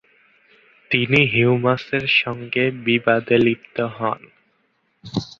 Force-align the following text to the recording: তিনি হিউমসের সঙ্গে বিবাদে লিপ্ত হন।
তিনি 0.91 1.19
হিউমসের 1.33 2.05
সঙ্গে 2.21 2.63
বিবাদে 2.85 3.37
লিপ্ত 3.37 3.77
হন। 3.95 4.19